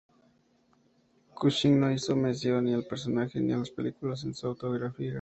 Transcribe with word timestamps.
Cushing 1.35 1.79
no 1.79 1.91
hizo 1.91 2.15
mención 2.15 2.65
ni 2.65 2.73
al 2.73 2.87
personaje 2.87 3.39
ni 3.39 3.53
a 3.53 3.57
las 3.57 3.69
películas 3.69 4.23
en 4.23 4.33
su 4.33 4.47
autobiografía. 4.47 5.09